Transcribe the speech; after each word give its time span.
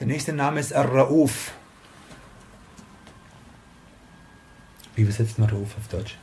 Der 0.00 0.06
nächste 0.06 0.32
Name 0.32 0.60
ist 0.60 0.72
Ar-Rauf. 0.72 1.52
Wie 4.96 5.02
übersetzt 5.02 5.38
man 5.38 5.50
Rauf 5.50 5.76
auf 5.78 5.88
Deutsch? 5.88 6.18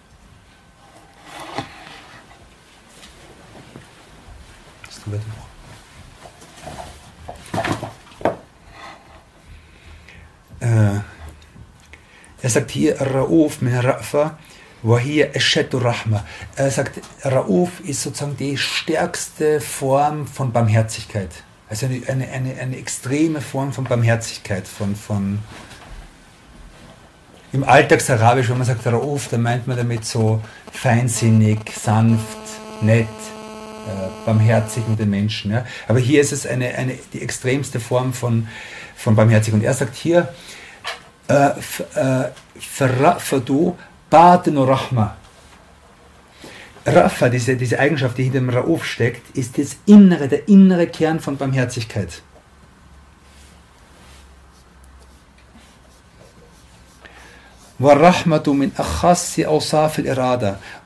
Das 4.85 4.95
zweite 4.95 5.17
Buch. 5.19 5.56
Äh, 10.59 10.99
er 12.41 12.49
sagt 12.49 12.71
hier 12.71 13.01
Rauf 13.01 13.61
min 13.61 13.75
Rafa 13.75 14.37
wa 14.83 14.97
hier 14.97 15.35
Eshetu 15.35 15.79
Rahma. 15.79 16.23
Er 16.55 16.71
sagt, 16.71 17.01
Rauf 17.25 17.79
ist 17.83 18.03
sozusagen 18.03 18.37
die 18.37 18.57
stärkste 18.57 19.59
Form 19.59 20.27
von 20.27 20.51
Barmherzigkeit. 20.51 21.31
Also 21.69 21.87
eine, 21.87 22.01
eine, 22.07 22.27
eine, 22.29 22.59
eine 22.59 22.77
extreme 22.77 23.41
Form 23.41 23.73
von 23.73 23.83
Barmherzigkeit, 23.83 24.67
von, 24.67 24.95
von 24.95 25.39
im 27.53 27.63
Alltagsarabisch, 27.63 28.49
wenn 28.49 28.57
man 28.57 28.67
sagt 28.67 28.85
Rauf, 28.85 29.29
dann 29.29 29.41
meint 29.41 29.67
man 29.67 29.77
damit 29.77 30.05
so 30.05 30.41
feinsinnig, 30.71 31.59
sanft, 31.73 32.37
nett, 32.81 33.07
barmherzig 34.25 34.87
mit 34.87 34.99
den 34.99 35.09
Menschen. 35.09 35.51
Ja. 35.51 35.65
Aber 35.87 35.99
hier 35.99 36.21
ist 36.21 36.31
es 36.31 36.45
eine, 36.45 36.75
eine, 36.75 36.93
die 37.13 37.21
extremste 37.21 37.79
Form 37.79 38.13
von, 38.13 38.47
von 38.95 39.15
Barmherzigkeit. 39.15 39.61
Und 39.61 39.65
er 39.65 39.73
sagt 39.73 39.95
hier, 39.95 40.33
äh, 41.27 41.49
Farafadu 42.59 43.75
äh. 44.09 45.15
Rafa, 46.85 47.27
diese, 47.27 47.57
diese 47.57 47.79
Eigenschaft, 47.79 48.17
die 48.17 48.23
hinter 48.23 48.39
dem 48.39 48.49
Rauf 48.49 48.85
steckt, 48.85 49.35
ist 49.37 49.57
das 49.57 49.75
innere, 49.85 50.29
der 50.29 50.47
innere 50.47 50.87
Kern 50.87 51.19
von 51.19 51.35
Barmherzigkeit. 51.35 52.21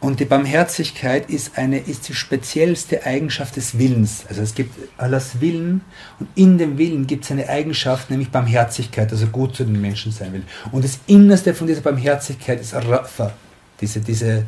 Und 0.02 0.20
die 0.20 0.25
Barmherzigkeit 0.25 1.30
ist, 1.30 1.58
eine, 1.58 1.80
ist 1.80 2.09
die 2.09 2.14
speziellste 2.14 3.06
Eigenschaft 3.06 3.56
des 3.56 3.78
Willens. 3.78 4.25
Also 4.28 4.42
es 4.42 4.53
gibt 4.53 4.78
Allahs 4.97 5.39
Willen 5.39 5.81
und 6.19 6.28
in 6.36 6.58
dem 6.58 6.78
Willen 6.78 7.08
gibt 7.08 7.23
es 7.23 7.31
eine 7.31 7.47
Eigenschaft, 7.47 8.09
nämlich 8.09 8.30
Barmherzigkeit, 8.30 9.09
also 9.09 9.28
gut 9.28 9.56
zu 9.56 9.64
den 9.64 9.80
Menschen 9.80 10.12
sein 10.12 10.34
will. 10.34 10.44
Und 10.73 10.84
das 10.84 11.00
Innerste 11.08 11.53
von 11.53 11.67
dieser 11.67 11.81
Barmherzigkeit 11.81 12.59
ist 12.59 12.73
Rafa, 12.73 13.31
diese, 13.80 14.02
diese 14.02 14.45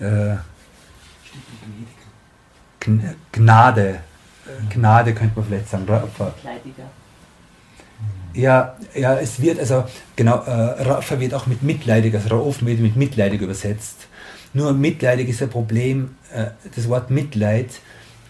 äh, 0.00 0.34
Gnade. 3.32 4.00
Gnade 4.70 5.14
könnte 5.14 5.38
man 5.38 5.46
vielleicht 5.46 5.68
sagen. 5.68 5.84
Rafa. 5.88 6.34
Ja, 8.36 8.76
ja, 8.94 9.16
es 9.18 9.40
wird, 9.40 9.58
also 9.58 9.84
genau, 10.14 10.42
äh, 10.42 10.82
Rafa 10.82 11.18
wird 11.18 11.32
auch 11.32 11.46
mit 11.46 11.62
mitleidig, 11.62 12.14
also 12.14 12.28
Rauf 12.28 12.64
wird 12.64 12.80
mit 12.80 12.94
mitleidig 12.94 13.40
übersetzt. 13.40 14.08
Nur 14.52 14.74
mitleidig 14.74 15.30
ist 15.30 15.42
ein 15.42 15.48
Problem, 15.48 16.16
äh, 16.34 16.48
das 16.74 16.86
Wort 16.88 17.10
Mitleid 17.10 17.70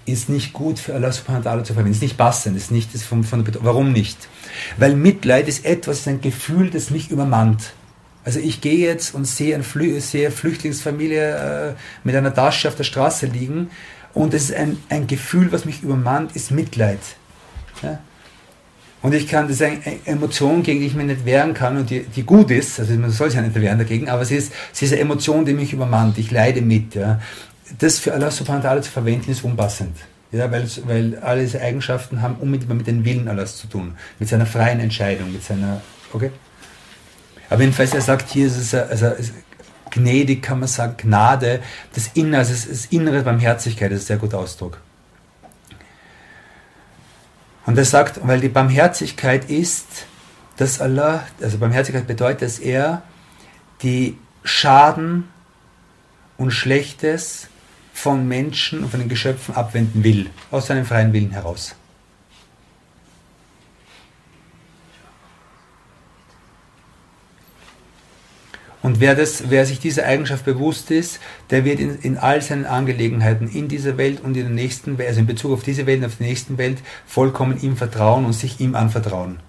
ist 0.04 0.28
nicht 0.28 0.52
gut 0.52 0.78
für 0.78 0.94
Allah 0.94 1.10
subhanahu 1.10 1.44
wa 1.44 1.50
ta'ala 1.50 1.64
zu 1.64 1.74
verwenden, 1.74 1.92
ist 1.92 2.02
nicht 2.02 2.16
passend, 2.16 2.56
ist 2.56 2.70
nicht 2.70 2.94
das 2.94 3.02
von, 3.02 3.24
von 3.24 3.44
Warum 3.62 3.92
nicht? 3.92 4.28
Weil 4.76 4.94
Mitleid 4.94 5.48
ist 5.48 5.64
etwas, 5.64 5.98
ist 5.98 6.08
ein 6.08 6.20
Gefühl, 6.20 6.70
das 6.70 6.90
mich 6.90 7.10
übermannt. 7.10 7.72
Also 8.24 8.38
ich 8.38 8.60
gehe 8.60 8.78
jetzt 8.86 9.12
und 9.12 9.24
sehe, 9.24 9.56
ein 9.56 9.64
Flü 9.64 9.98
sehe 10.00 10.26
eine 10.26 10.36
Flüchtlingsfamilie 10.36 11.70
äh, 11.70 11.74
mit 12.04 12.14
einer 12.14 12.32
Tasche 12.32 12.68
auf 12.68 12.76
der 12.76 12.84
Straße 12.84 13.26
liegen 13.26 13.70
und 14.14 14.34
es 14.34 14.50
ist 14.50 14.56
ein, 14.56 14.78
ein 14.88 15.08
Gefühl, 15.08 15.50
was 15.50 15.64
mich 15.64 15.82
übermannt, 15.82 16.36
ist 16.36 16.52
Mitleid. 16.52 17.00
Ja? 17.82 17.98
Und 19.06 19.14
ich 19.14 19.28
kann, 19.28 19.46
das 19.46 19.60
ist 19.60 19.62
eine 19.62 19.80
Emotion, 20.04 20.64
gegen 20.64 20.80
die 20.80 20.86
ich 20.86 20.96
mich 20.96 21.06
nicht 21.06 21.24
wehren 21.24 21.54
kann 21.54 21.76
und 21.76 21.90
die, 21.90 22.00
die 22.00 22.24
gut 22.24 22.50
ist, 22.50 22.80
also 22.80 22.92
man 22.94 23.12
soll 23.12 23.30
sich 23.30 23.36
ja 23.36 23.42
nicht 23.46 23.54
wehren 23.54 23.78
dagegen, 23.78 24.08
aber 24.08 24.24
sie 24.24 24.34
ist, 24.34 24.52
sie 24.72 24.84
ist 24.84 24.90
eine 24.90 25.00
Emotion, 25.00 25.44
die 25.44 25.52
mich 25.52 25.72
übermannt, 25.72 26.18
ich 26.18 26.32
leide 26.32 26.60
mit. 26.60 26.96
Ja. 26.96 27.20
Das 27.78 28.00
für 28.00 28.12
Allah 28.12 28.32
subhanahu 28.32 28.64
wa 28.64 28.68
ta'ala 28.68 28.82
zu 28.82 28.90
verwenden, 28.90 29.30
ist 29.30 29.44
unpassend. 29.44 29.96
Ja, 30.32 30.50
weil, 30.50 30.66
weil 30.86 31.20
alle 31.20 31.42
diese 31.42 31.60
Eigenschaften 31.60 32.20
haben 32.20 32.34
unmittelbar 32.40 32.76
mit 32.76 32.88
dem 32.88 33.04
Willen 33.04 33.28
Allahs 33.28 33.56
zu 33.58 33.68
tun, 33.68 33.94
mit 34.18 34.28
seiner 34.28 34.44
freien 34.44 34.80
Entscheidung, 34.80 35.32
mit 35.32 35.44
seiner, 35.44 35.82
okay? 36.12 36.32
Aber 37.48 37.60
jedenfalls, 37.60 37.94
er 37.94 38.00
sagt 38.00 38.28
hier, 38.30 38.48
es 38.48 38.58
ist, 38.58 38.74
also, 38.74 39.12
gnädig 39.92 40.42
kann 40.42 40.58
man 40.58 40.68
sagen, 40.68 40.94
Gnade, 40.96 41.60
das 41.94 42.10
Innere, 42.14 42.40
also 42.40 42.52
das 42.68 42.86
innere 42.86 43.22
Barmherzigkeit, 43.22 43.92
das 43.92 43.98
ist 43.98 44.04
ein 44.06 44.08
sehr 44.08 44.16
guter 44.16 44.38
Ausdruck. 44.38 44.80
Und 47.66 47.76
er 47.76 47.84
sagt, 47.84 48.26
weil 48.26 48.40
die 48.40 48.48
Barmherzigkeit 48.48 49.50
ist, 49.50 50.06
dass 50.56 50.80
Allah, 50.80 51.26
also 51.42 51.58
Barmherzigkeit 51.58 52.06
bedeutet, 52.06 52.42
dass 52.42 52.58
er 52.58 53.02
die 53.82 54.16
Schaden 54.44 55.28
und 56.38 56.52
Schlechtes 56.52 57.48
von 57.92 58.26
Menschen 58.28 58.84
und 58.84 58.90
von 58.90 59.00
den 59.00 59.08
Geschöpfen 59.08 59.54
abwenden 59.54 60.04
will, 60.04 60.30
aus 60.50 60.68
seinem 60.68 60.86
freien 60.86 61.12
Willen 61.12 61.32
heraus. 61.32 61.74
Und 68.86 69.00
wer, 69.00 69.16
das, 69.16 69.50
wer 69.50 69.66
sich 69.66 69.80
dieser 69.80 70.06
Eigenschaft 70.06 70.44
bewusst 70.44 70.92
ist, 70.92 71.18
der 71.50 71.64
wird 71.64 71.80
in, 71.80 71.98
in 72.02 72.18
all 72.18 72.40
seinen 72.40 72.66
Angelegenheiten 72.66 73.48
in 73.48 73.66
dieser 73.66 73.98
Welt 73.98 74.20
und 74.20 74.36
in 74.36 74.44
der 74.44 74.52
nächsten 74.52 74.96
Welt, 74.96 75.08
also 75.08 75.18
in 75.18 75.26
Bezug 75.26 75.50
auf 75.54 75.64
diese 75.64 75.86
Welt 75.86 75.98
und 75.98 76.04
auf 76.06 76.18
die 76.18 76.22
nächsten 76.22 76.56
Welt, 76.56 76.78
vollkommen 77.04 77.60
ihm 77.60 77.76
vertrauen 77.76 78.24
und 78.24 78.32
sich 78.32 78.60
ihm 78.60 78.76
anvertrauen. 78.76 79.40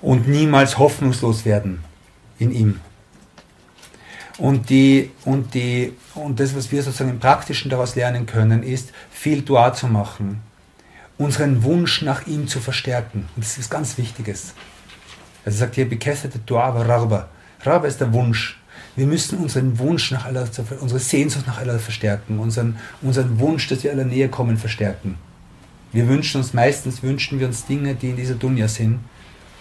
Und 0.00 0.28
niemals 0.28 0.78
hoffnungslos 0.78 1.44
werden 1.44 1.84
in 2.38 2.52
ihm. 2.52 2.80
Und, 4.38 4.70
die, 4.70 5.10
und, 5.26 5.52
die, 5.52 5.92
und 6.14 6.40
das, 6.40 6.56
was 6.56 6.72
wir 6.72 6.82
sozusagen 6.82 7.10
im 7.10 7.20
Praktischen 7.20 7.70
daraus 7.70 7.96
lernen 7.96 8.24
können, 8.24 8.62
ist, 8.62 8.92
viel 9.10 9.42
Dua 9.42 9.74
zu 9.74 9.88
machen, 9.88 10.40
unseren 11.18 11.64
Wunsch 11.64 12.00
nach 12.00 12.26
ihm 12.26 12.48
zu 12.48 12.60
verstärken. 12.60 13.28
Und 13.36 13.44
das 13.44 13.58
ist 13.58 13.58
was 13.58 13.68
ganz 13.68 13.98
Wichtiges. 13.98 14.54
Also 15.44 15.58
sagt 15.58 15.74
hier, 15.74 15.88
bekessete 15.88 16.38
Dua 16.40 16.64
aber 16.64 16.88
Rarba. 16.88 17.28
Rarba 17.62 17.86
ist 17.86 18.00
der 18.00 18.12
Wunsch. 18.12 18.58
Wir 18.96 19.06
müssen 19.06 19.38
unseren 19.38 19.78
Wunsch 19.78 20.10
nach 20.10 20.26
Allah, 20.26 20.46
unsere 20.80 21.00
Sehnsucht 21.00 21.46
nach 21.46 21.58
Allah 21.58 21.78
verstärken, 21.78 22.38
unseren, 22.38 22.76
unseren 23.02 23.38
Wunsch, 23.38 23.68
dass 23.68 23.84
wir 23.84 23.92
aller 23.92 24.04
Nähe 24.04 24.28
kommen, 24.28 24.56
verstärken. 24.56 25.16
Wir 25.92 26.08
wünschen 26.08 26.40
uns 26.40 26.52
meistens, 26.54 27.02
wünschen 27.02 27.40
wir 27.40 27.46
uns 27.46 27.66
Dinge, 27.66 27.94
die 27.94 28.10
in 28.10 28.16
dieser 28.16 28.34
Dunja 28.34 28.68
sind, 28.68 29.00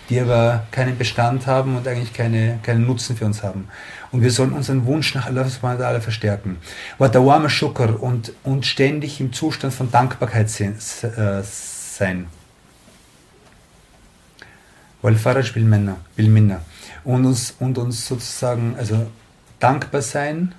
die 0.10 0.20
aber 0.20 0.68
keinen 0.72 0.98
Bestand 0.98 1.48
haben 1.48 1.78
und 1.78 1.88
eigentlich 1.88 2.14
keine, 2.14 2.60
keinen 2.64 2.86
Nutzen 2.86 3.16
für 3.16 3.26
uns 3.26 3.44
haben. 3.44 3.68
Und 4.12 4.22
wir 4.24 4.32
sollen 4.32 4.54
unseren 4.54 4.86
Wunsch 4.86 5.14
nach 5.16 5.28
Allah 5.28 5.46
verstärken. 6.00 6.58
Und, 6.98 8.34
und 8.44 8.66
ständig 8.66 9.22
im 9.22 9.34
Zustand 9.34 9.74
von 9.74 9.92
Dankbarkeit 9.92 10.50
äh, 15.04 15.14
sein. 15.14 15.46
Wal-Faraj 15.54 15.54
bil-Minna. 16.16 16.62
Und 17.04 17.26
uns, 17.26 17.56
und 17.60 17.78
uns 17.78 18.08
sozusagen 18.08 18.76
also 18.78 19.08
dankbar 19.60 20.02
sein 20.02 20.54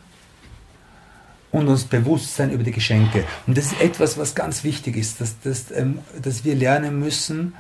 und 1.51 1.69
uns 1.69 1.85
bewusst 1.85 2.37
sein 2.37 2.51
über 2.51 2.63
die 2.63 2.73
Geschenke. 2.73 3.25
Und 3.47 3.59
das 3.59 3.67
ist 3.67 3.81
etwas, 3.81 4.19
was 4.19 4.35
ganz 4.35 4.65
wichtig 4.65 4.97
ist, 4.97 5.21
dass, 5.21 5.41
dass, 5.41 5.71
ähm, 5.71 5.99
dass 6.21 6.45
wir 6.45 6.55
lernen 6.55 6.99
müssen, 6.99 7.55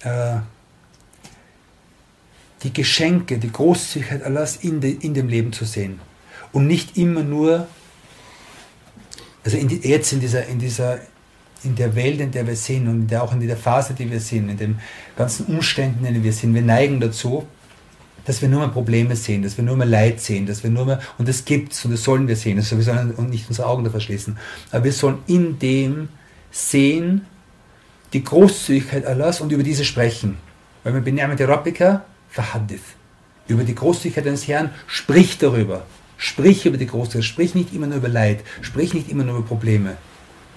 äh, 0.00 0.38
die 2.62 2.72
Geschenke, 2.72 3.38
die 3.38 3.52
Großzügigkeit 3.52 4.22
Allahs 4.22 4.56
in, 4.56 4.80
de, 4.80 4.92
in 4.92 5.14
dem 5.14 5.28
Leben 5.28 5.52
zu 5.52 5.64
sehen. 5.64 6.00
Und 6.52 6.66
nicht 6.66 6.96
immer 6.96 7.22
nur, 7.22 7.68
also 9.44 9.56
in 9.56 9.68
die, 9.68 9.76
jetzt 9.88 10.12
in 10.12 10.20
dieser, 10.20 10.46
in 10.46 10.58
dieser 10.58 11.00
in 11.64 11.74
der 11.74 11.94
Welt, 11.94 12.20
in 12.20 12.30
der 12.30 12.46
wir 12.46 12.56
sind 12.56 12.88
und 12.88 13.02
in 13.02 13.06
der, 13.06 13.22
auch 13.22 13.32
in 13.32 13.46
der 13.46 13.56
Phase, 13.56 13.94
die 13.94 14.10
wir 14.10 14.20
sind, 14.20 14.48
in 14.48 14.56
den 14.56 14.78
ganzen 15.16 15.46
Umständen, 15.46 16.04
in 16.04 16.14
denen 16.14 16.24
wir 16.24 16.32
sind, 16.32 16.54
wir 16.54 16.62
neigen 16.62 17.00
dazu, 17.00 17.46
dass 18.24 18.40
wir 18.40 18.48
nur 18.48 18.60
mal 18.60 18.68
Probleme 18.68 19.16
sehen, 19.16 19.42
dass 19.42 19.56
wir 19.56 19.64
nur 19.64 19.76
mal 19.76 19.88
Leid 19.88 20.20
sehen, 20.20 20.46
dass 20.46 20.62
wir 20.62 20.70
nur 20.70 20.86
mal, 20.86 21.00
und 21.18 21.28
das 21.28 21.44
gibt's 21.44 21.84
und 21.84 21.90
das 21.90 22.02
sollen 22.02 22.28
wir 22.28 22.36
sehen, 22.36 22.58
also 22.58 22.76
wir 22.76 22.84
sollen 22.84 23.14
nicht 23.30 23.48
unsere 23.48 23.66
Augen 23.66 23.84
da 23.84 23.90
verschließen, 23.90 24.36
aber 24.70 24.84
wir 24.84 24.92
sollen 24.92 25.18
in 25.26 25.58
dem 25.58 26.08
sehen, 26.50 27.22
die 28.12 28.24
Großzügigkeit 28.24 29.06
Allahs 29.06 29.40
und 29.40 29.52
über 29.52 29.62
diese 29.62 29.84
sprechen. 29.84 30.36
Weil 30.82 30.94
wir 30.94 31.00
benehmen 31.00 31.36
die 31.36 31.44
Rabbika, 31.44 32.04
verhadith. 32.28 32.80
Über 33.46 33.64
die 33.64 33.74
Großzügigkeit 33.74 34.26
eines 34.26 34.48
Herrn, 34.48 34.70
sprich 34.86 35.38
darüber. 35.38 35.86
Sprich 36.16 36.66
über 36.66 36.76
die 36.76 36.86
Großzügigkeit, 36.86 37.24
sprich 37.24 37.54
nicht 37.54 37.72
immer 37.72 37.86
nur 37.86 37.98
über 37.98 38.08
Leid, 38.08 38.40
sprich 38.62 38.94
nicht 38.94 39.10
immer 39.10 39.24
nur 39.24 39.38
über 39.38 39.46
Probleme 39.46 39.96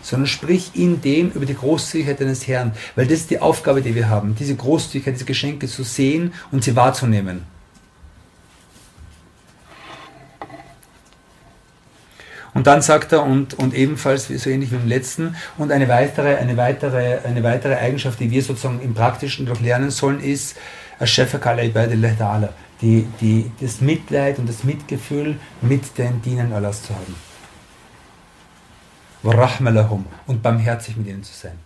sondern 0.03 0.27
sprich 0.27 0.71
in 0.75 1.01
dem 1.01 1.31
über 1.31 1.47
die 1.47 1.55
Großzügigkeit 1.55 2.21
deines 2.21 2.47
Herrn, 2.47 2.73
weil 2.95 3.07
das 3.07 3.21
ist 3.21 3.31
die 3.31 3.39
Aufgabe, 3.39 3.81
die 3.81 3.95
wir 3.95 4.09
haben, 4.09 4.35
diese 4.35 4.55
Großzügigkeit, 4.55 5.15
diese 5.15 5.25
Geschenke 5.25 5.67
zu 5.67 5.83
sehen 5.83 6.33
und 6.51 6.63
sie 6.63 6.75
wahrzunehmen. 6.75 7.51
Und 12.53 12.67
dann 12.67 12.83
sagt 12.83 13.11
er, 13.11 13.23
und, 13.23 13.55
und 13.55 13.73
ebenfalls 13.73 14.27
so 14.27 14.49
ähnlich 14.49 14.71
wie 14.71 14.75
im 14.75 14.87
letzten, 14.87 15.35
und 15.57 15.71
eine 15.71 15.87
weitere, 15.87 16.35
eine, 16.35 16.55
weitere, 16.55 17.17
eine 17.23 17.41
weitere 17.41 17.75
Eigenschaft, 17.75 18.19
die 18.19 18.29
wir 18.29 18.43
sozusagen 18.43 18.79
im 18.81 18.93
Praktischen 18.93 19.47
doch 19.47 19.59
lernen 19.59 19.89
sollen, 19.89 20.19
ist, 20.19 20.55
die, 22.81 23.07
die, 23.21 23.51
das 23.59 23.81
Mitleid 23.81 24.37
und 24.37 24.47
das 24.47 24.63
Mitgefühl 24.63 25.37
mit 25.61 25.97
den 25.97 26.21
Dienern 26.21 26.53
Allahs 26.53 26.83
zu 26.83 26.93
haben. 26.93 27.32
Und 30.27 30.41
barmherzig 30.41 30.97
mit 30.97 31.07
ihnen 31.07 31.23
zu 31.23 31.33
sein. 31.33 31.57